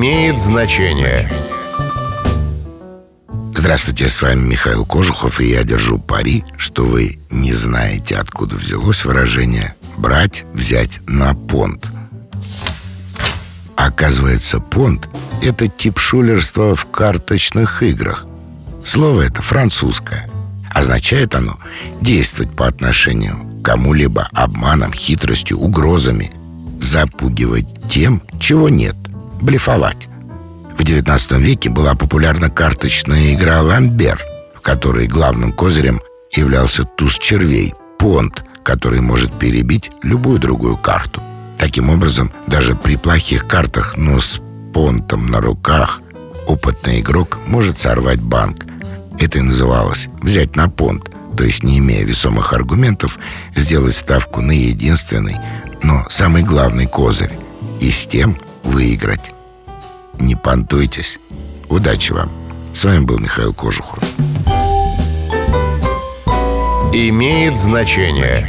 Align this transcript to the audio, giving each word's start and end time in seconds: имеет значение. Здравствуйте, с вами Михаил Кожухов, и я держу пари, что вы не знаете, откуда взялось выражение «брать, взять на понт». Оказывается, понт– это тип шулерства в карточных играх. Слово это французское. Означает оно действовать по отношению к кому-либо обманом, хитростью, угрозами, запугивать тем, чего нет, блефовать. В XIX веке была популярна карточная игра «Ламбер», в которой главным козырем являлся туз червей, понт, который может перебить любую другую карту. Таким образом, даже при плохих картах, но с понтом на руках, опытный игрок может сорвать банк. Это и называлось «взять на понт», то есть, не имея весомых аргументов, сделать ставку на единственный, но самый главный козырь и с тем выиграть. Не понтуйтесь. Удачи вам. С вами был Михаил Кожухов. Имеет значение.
имеет 0.00 0.40
значение. 0.40 1.30
Здравствуйте, 3.54 4.08
с 4.08 4.22
вами 4.22 4.48
Михаил 4.48 4.86
Кожухов, 4.86 5.42
и 5.42 5.50
я 5.50 5.62
держу 5.62 5.98
пари, 5.98 6.42
что 6.56 6.86
вы 6.86 7.18
не 7.28 7.52
знаете, 7.52 8.16
откуда 8.16 8.56
взялось 8.56 9.04
выражение 9.04 9.74
«брать, 9.98 10.44
взять 10.54 11.00
на 11.06 11.34
понт». 11.34 11.86
Оказывается, 13.76 14.58
понт– 14.58 15.06
это 15.42 15.68
тип 15.68 15.98
шулерства 15.98 16.74
в 16.74 16.86
карточных 16.86 17.82
играх. 17.82 18.24
Слово 18.82 19.26
это 19.26 19.42
французское. 19.42 20.30
Означает 20.70 21.34
оно 21.34 21.58
действовать 22.00 22.56
по 22.56 22.66
отношению 22.66 23.36
к 23.60 23.66
кому-либо 23.66 24.30
обманом, 24.32 24.94
хитростью, 24.94 25.58
угрозами, 25.58 26.32
запугивать 26.80 27.66
тем, 27.90 28.22
чего 28.38 28.70
нет, 28.70 28.96
блефовать. 29.40 30.08
В 30.76 30.82
XIX 30.82 31.40
веке 31.40 31.68
была 31.68 31.94
популярна 31.94 32.50
карточная 32.50 33.34
игра 33.34 33.60
«Ламбер», 33.60 34.18
в 34.54 34.60
которой 34.60 35.06
главным 35.06 35.52
козырем 35.52 36.00
являлся 36.32 36.84
туз 36.84 37.18
червей, 37.18 37.74
понт, 37.98 38.44
который 38.62 39.00
может 39.00 39.32
перебить 39.32 39.90
любую 40.02 40.38
другую 40.38 40.76
карту. 40.76 41.20
Таким 41.58 41.90
образом, 41.90 42.32
даже 42.46 42.74
при 42.74 42.96
плохих 42.96 43.46
картах, 43.46 43.94
но 43.96 44.20
с 44.20 44.40
понтом 44.72 45.26
на 45.26 45.40
руках, 45.40 46.00
опытный 46.46 47.00
игрок 47.00 47.38
может 47.46 47.78
сорвать 47.78 48.20
банк. 48.20 48.64
Это 49.18 49.38
и 49.38 49.42
называлось 49.42 50.08
«взять 50.22 50.56
на 50.56 50.68
понт», 50.70 51.10
то 51.36 51.44
есть, 51.44 51.62
не 51.62 51.78
имея 51.78 52.04
весомых 52.04 52.52
аргументов, 52.52 53.18
сделать 53.54 53.94
ставку 53.94 54.40
на 54.40 54.52
единственный, 54.52 55.36
но 55.82 56.06
самый 56.08 56.42
главный 56.42 56.86
козырь 56.86 57.32
и 57.80 57.90
с 57.90 58.06
тем 58.06 58.36
выиграть. 58.62 59.32
Не 60.18 60.34
понтуйтесь. 60.34 61.18
Удачи 61.68 62.12
вам. 62.12 62.30
С 62.72 62.84
вами 62.84 63.04
был 63.04 63.18
Михаил 63.18 63.54
Кожухов. 63.54 64.02
Имеет 66.92 67.56
значение. 67.56 68.46